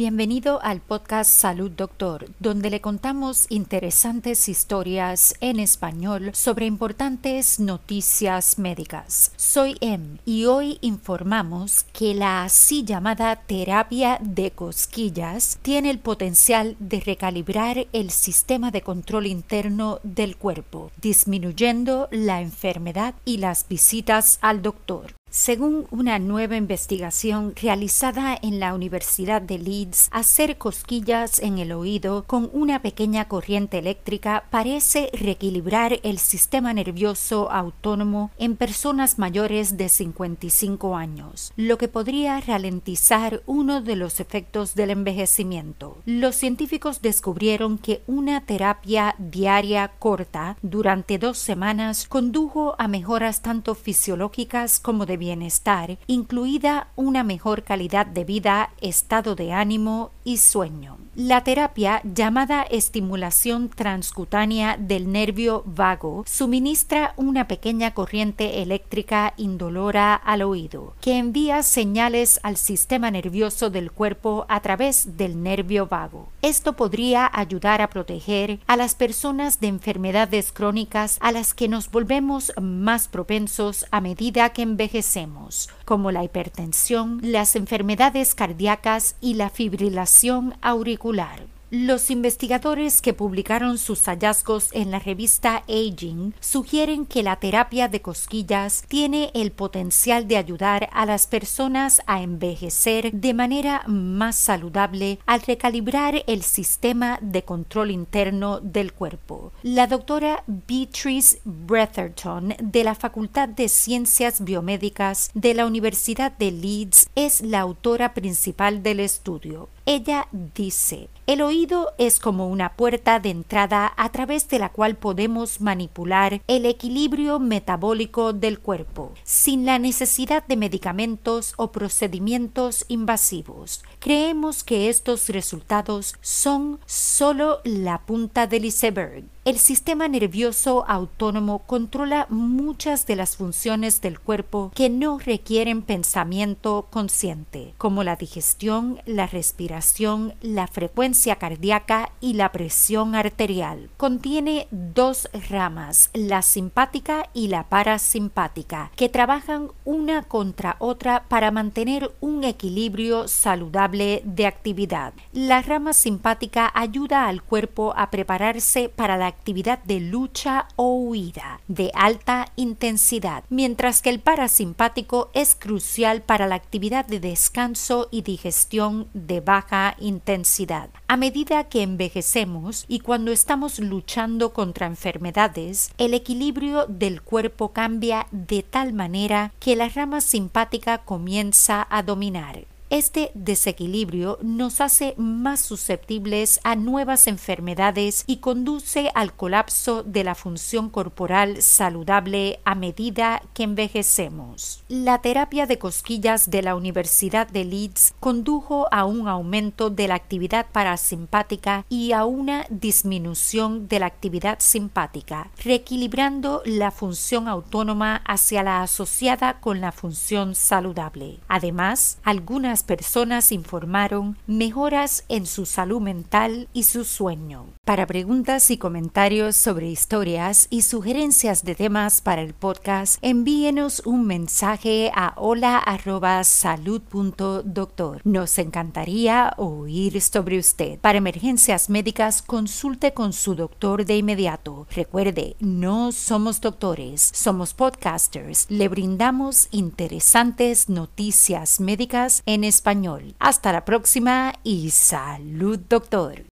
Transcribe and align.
Bienvenido 0.00 0.62
al 0.62 0.80
podcast 0.80 1.30
Salud 1.30 1.70
Doctor, 1.70 2.24
donde 2.38 2.70
le 2.70 2.80
contamos 2.80 3.44
interesantes 3.50 4.48
historias 4.48 5.34
en 5.42 5.60
español 5.60 6.30
sobre 6.32 6.64
importantes 6.64 7.60
noticias 7.60 8.58
médicas. 8.58 9.30
Soy 9.36 9.76
Em 9.82 10.16
y 10.24 10.46
hoy 10.46 10.78
informamos 10.80 11.84
que 11.92 12.14
la 12.14 12.44
así 12.44 12.82
llamada 12.82 13.36
terapia 13.36 14.16
de 14.22 14.52
cosquillas 14.52 15.58
tiene 15.60 15.90
el 15.90 15.98
potencial 15.98 16.76
de 16.78 17.00
recalibrar 17.00 17.86
el 17.92 18.10
sistema 18.10 18.70
de 18.70 18.80
control 18.80 19.26
interno 19.26 20.00
del 20.02 20.38
cuerpo, 20.38 20.90
disminuyendo 20.98 22.08
la 22.10 22.40
enfermedad 22.40 23.16
y 23.26 23.36
las 23.36 23.68
visitas 23.68 24.38
al 24.40 24.62
doctor. 24.62 25.19
Según 25.32 25.86
una 25.92 26.18
nueva 26.18 26.56
investigación 26.56 27.54
realizada 27.54 28.36
en 28.42 28.58
la 28.58 28.74
Universidad 28.74 29.40
de 29.40 29.60
Leeds, 29.60 30.08
hacer 30.10 30.58
cosquillas 30.58 31.38
en 31.38 31.58
el 31.58 31.70
oído 31.70 32.24
con 32.26 32.50
una 32.52 32.82
pequeña 32.82 33.28
corriente 33.28 33.78
eléctrica 33.78 34.42
parece 34.50 35.08
reequilibrar 35.12 36.00
el 36.02 36.18
sistema 36.18 36.74
nervioso 36.74 37.48
autónomo 37.52 38.32
en 38.38 38.56
personas 38.56 39.20
mayores 39.20 39.76
de 39.76 39.88
55 39.88 40.96
años, 40.96 41.52
lo 41.54 41.78
que 41.78 41.86
podría 41.86 42.40
ralentizar 42.40 43.44
uno 43.46 43.82
de 43.82 43.94
los 43.94 44.18
efectos 44.18 44.74
del 44.74 44.90
envejecimiento. 44.90 45.98
Los 46.06 46.34
científicos 46.34 47.02
descubrieron 47.02 47.78
que 47.78 48.02
una 48.08 48.40
terapia 48.46 49.14
diaria 49.18 49.92
corta 50.00 50.56
durante 50.60 51.18
dos 51.18 51.38
semanas 51.38 52.08
condujo 52.08 52.74
a 52.80 52.88
mejoras 52.88 53.42
tanto 53.42 53.76
fisiológicas 53.76 54.80
como 54.80 55.06
de 55.06 55.19
bienestar, 55.20 56.00
incluida 56.08 56.88
una 56.96 57.22
mejor 57.22 57.62
calidad 57.62 58.06
de 58.06 58.24
vida, 58.24 58.70
estado 58.80 59.36
de 59.36 59.52
ánimo 59.52 60.10
y 60.24 60.38
sueño. 60.38 60.99
La 61.16 61.42
terapia, 61.42 62.00
llamada 62.04 62.62
estimulación 62.62 63.68
transcutánea 63.68 64.76
del 64.76 65.10
nervio 65.10 65.64
vago, 65.66 66.22
suministra 66.24 67.14
una 67.16 67.48
pequeña 67.48 67.94
corriente 67.94 68.62
eléctrica 68.62 69.34
indolora 69.36 70.14
al 70.14 70.42
oído, 70.42 70.94
que 71.00 71.18
envía 71.18 71.64
señales 71.64 72.38
al 72.44 72.56
sistema 72.56 73.10
nervioso 73.10 73.70
del 73.70 73.90
cuerpo 73.90 74.46
a 74.48 74.60
través 74.60 75.16
del 75.16 75.42
nervio 75.42 75.88
vago. 75.88 76.28
Esto 76.42 76.74
podría 76.74 77.28
ayudar 77.32 77.82
a 77.82 77.90
proteger 77.90 78.60
a 78.68 78.76
las 78.76 78.94
personas 78.94 79.58
de 79.58 79.66
enfermedades 79.66 80.52
crónicas 80.52 81.18
a 81.20 81.32
las 81.32 81.54
que 81.54 81.66
nos 81.66 81.90
volvemos 81.90 82.52
más 82.62 83.08
propensos 83.08 83.84
a 83.90 84.00
medida 84.00 84.50
que 84.50 84.62
envejecemos, 84.62 85.70
como 85.84 86.12
la 86.12 86.22
hipertensión, 86.22 87.18
las 87.20 87.56
enfermedades 87.56 88.36
cardíacas 88.36 89.16
y 89.20 89.34
la 89.34 89.50
fibrilación 89.50 90.54
auricular 90.62 91.00
particular 91.12 91.49
los 91.70 92.10
investigadores 92.10 93.00
que 93.00 93.14
publicaron 93.14 93.78
sus 93.78 94.02
hallazgos 94.06 94.70
en 94.72 94.90
la 94.90 94.98
revista 94.98 95.62
Aging 95.68 96.34
sugieren 96.40 97.06
que 97.06 97.22
la 97.22 97.36
terapia 97.36 97.86
de 97.86 98.02
cosquillas 98.02 98.82
tiene 98.88 99.30
el 99.34 99.52
potencial 99.52 100.26
de 100.26 100.36
ayudar 100.36 100.90
a 100.92 101.06
las 101.06 101.28
personas 101.28 102.02
a 102.06 102.22
envejecer 102.22 103.12
de 103.12 103.34
manera 103.34 103.84
más 103.86 104.34
saludable 104.34 105.20
al 105.26 105.42
recalibrar 105.42 106.24
el 106.26 106.42
sistema 106.42 107.20
de 107.22 107.44
control 107.44 107.92
interno 107.92 108.58
del 108.58 108.92
cuerpo. 108.92 109.52
La 109.62 109.86
doctora 109.86 110.42
Beatrice 110.48 111.40
Bretherton 111.44 112.54
de 112.60 112.82
la 112.82 112.96
Facultad 112.96 113.48
de 113.48 113.68
Ciencias 113.68 114.42
Biomédicas 114.42 115.30
de 115.34 115.54
la 115.54 115.66
Universidad 115.66 116.32
de 116.32 116.50
Leeds 116.50 117.08
es 117.14 117.42
la 117.42 117.60
autora 117.60 118.12
principal 118.12 118.82
del 118.82 118.98
estudio. 118.98 119.68
Ella 119.86 120.28
dice, 120.54 121.08
el 121.26 121.42
oído 121.42 121.59
es 121.98 122.20
como 122.20 122.48
una 122.48 122.72
puerta 122.74 123.20
de 123.20 123.28
entrada 123.28 123.92
a 123.96 124.10
través 124.10 124.48
de 124.48 124.58
la 124.58 124.70
cual 124.70 124.96
podemos 124.96 125.60
manipular 125.60 126.40
el 126.46 126.64
equilibrio 126.64 127.38
metabólico 127.38 128.32
del 128.32 128.60
cuerpo, 128.60 129.12
sin 129.24 129.66
la 129.66 129.78
necesidad 129.78 130.46
de 130.46 130.56
medicamentos 130.56 131.52
o 131.58 131.70
procedimientos 131.70 132.86
invasivos. 132.88 133.82
Creemos 133.98 134.64
que 134.64 134.88
estos 134.88 135.28
resultados 135.28 136.14
son 136.22 136.80
solo 136.86 137.60
la 137.64 137.98
punta 138.06 138.46
del 138.46 138.64
iceberg. 138.64 139.24
El 139.50 139.58
sistema 139.58 140.06
nervioso 140.06 140.84
autónomo 140.86 141.58
controla 141.66 142.28
muchas 142.30 143.04
de 143.08 143.16
las 143.16 143.36
funciones 143.36 144.00
del 144.00 144.20
cuerpo 144.20 144.70
que 144.76 144.88
no 144.88 145.18
requieren 145.18 145.82
pensamiento 145.82 146.86
consciente, 146.88 147.74
como 147.76 148.04
la 148.04 148.14
digestión, 148.14 149.00
la 149.06 149.26
respiración, 149.26 150.34
la 150.40 150.68
frecuencia 150.68 151.34
cardíaca 151.34 152.12
y 152.20 152.34
la 152.34 152.52
presión 152.52 153.16
arterial. 153.16 153.90
Contiene 153.96 154.68
dos 154.70 155.28
ramas, 155.48 156.10
la 156.14 156.42
simpática 156.42 157.28
y 157.34 157.48
la 157.48 157.64
parasimpática, 157.64 158.92
que 158.94 159.08
trabajan 159.08 159.72
una 159.84 160.22
contra 160.22 160.76
otra 160.78 161.24
para 161.26 161.50
mantener 161.50 162.14
un 162.20 162.44
equilibrio 162.44 163.26
saludable 163.26 164.22
de 164.24 164.46
actividad. 164.46 165.12
La 165.32 165.60
rama 165.60 165.92
simpática 165.92 166.70
ayuda 166.72 167.26
al 167.26 167.42
cuerpo 167.42 167.92
a 167.96 168.12
prepararse 168.12 168.88
para 168.88 169.16
la 169.16 169.39
actividad 169.40 169.82
de 169.84 170.00
lucha 170.00 170.68
o 170.76 170.92
huida 170.92 171.60
de 171.66 171.90
alta 171.94 172.52
intensidad, 172.56 173.42
mientras 173.48 174.02
que 174.02 174.10
el 174.10 174.20
parasimpático 174.20 175.30
es 175.32 175.54
crucial 175.54 176.20
para 176.20 176.46
la 176.46 176.56
actividad 176.56 177.06
de 177.06 177.20
descanso 177.20 178.08
y 178.10 178.20
digestión 178.20 179.08
de 179.14 179.40
baja 179.40 179.96
intensidad. 179.98 180.90
A 181.08 181.16
medida 181.16 181.64
que 181.64 181.82
envejecemos 181.82 182.84
y 182.86 183.00
cuando 183.00 183.32
estamos 183.32 183.78
luchando 183.78 184.52
contra 184.52 184.86
enfermedades, 184.86 185.90
el 185.96 186.12
equilibrio 186.12 186.84
del 186.86 187.22
cuerpo 187.22 187.72
cambia 187.72 188.26
de 188.32 188.62
tal 188.62 188.92
manera 188.92 189.52
que 189.58 189.74
la 189.74 189.88
rama 189.88 190.20
simpática 190.20 190.98
comienza 190.98 191.86
a 191.88 192.02
dominar. 192.02 192.66
Este 192.90 193.30
desequilibrio 193.34 194.40
nos 194.42 194.80
hace 194.80 195.14
más 195.16 195.60
susceptibles 195.60 196.58
a 196.64 196.74
nuevas 196.74 197.28
enfermedades 197.28 198.24
y 198.26 198.38
conduce 198.38 199.12
al 199.14 199.32
colapso 199.32 200.02
de 200.02 200.24
la 200.24 200.34
función 200.34 200.90
corporal 200.90 201.62
saludable 201.62 202.58
a 202.64 202.74
medida 202.74 203.42
que 203.54 203.62
envejecemos. 203.62 204.82
La 204.88 205.22
terapia 205.22 205.66
de 205.66 205.78
cosquillas 205.78 206.50
de 206.50 206.62
la 206.62 206.74
Universidad 206.74 207.46
de 207.46 207.64
Leeds 207.64 208.12
condujo 208.18 208.88
a 208.90 209.04
un 209.04 209.28
aumento 209.28 209.90
de 209.90 210.08
la 210.08 210.16
actividad 210.16 210.66
parasimpática 210.72 211.86
y 211.88 212.10
a 212.10 212.24
una 212.24 212.66
disminución 212.70 213.86
de 213.86 214.00
la 214.00 214.06
actividad 214.06 214.58
simpática, 214.58 215.48
reequilibrando 215.62 216.62
la 216.64 216.90
función 216.90 217.46
autónoma 217.46 218.16
hacia 218.26 218.64
la 218.64 218.82
asociada 218.82 219.60
con 219.60 219.80
la 219.80 219.92
función 219.92 220.56
saludable. 220.56 221.38
Además, 221.46 222.18
algunas 222.24 222.79
personas 222.82 223.52
informaron 223.52 224.36
mejoras 224.46 225.24
en 225.28 225.44
su 225.46 225.66
salud 225.66 226.00
mental 226.00 226.68
y 226.72 226.84
su 226.84 227.04
sueño. 227.04 227.66
Para 227.84 228.06
preguntas 228.06 228.70
y 228.70 228.78
comentarios 228.78 229.56
sobre 229.56 229.88
historias 229.88 230.68
y 230.70 230.82
sugerencias 230.82 231.64
de 231.64 231.74
temas 231.74 232.20
para 232.20 232.42
el 232.42 232.54
podcast, 232.54 233.18
envíenos 233.22 234.02
un 234.04 234.26
mensaje 234.26 235.10
a 235.14 235.32
hola@salud.doctor. 235.36 238.20
Nos 238.24 238.58
encantaría 238.58 239.54
oír 239.56 240.20
sobre 240.20 240.58
usted. 240.58 240.98
Para 241.00 241.18
emergencias 241.18 241.90
médicas, 241.90 242.42
consulte 242.42 243.12
con 243.12 243.32
su 243.32 243.54
doctor 243.54 244.04
de 244.04 244.16
inmediato. 244.16 244.86
Recuerde, 244.94 245.56
no 245.60 246.12
somos 246.12 246.60
doctores, 246.60 247.30
somos 247.34 247.74
podcasters. 247.74 248.66
Le 248.68 248.88
brindamos 248.88 249.68
interesantes 249.70 250.88
noticias 250.88 251.80
médicas 251.80 252.42
en 252.46 252.64
español. 252.70 253.34
Hasta 253.38 253.72
la 253.72 253.84
próxima 253.84 254.54
y 254.64 254.90
salud, 254.90 255.78
doctor. 255.88 256.44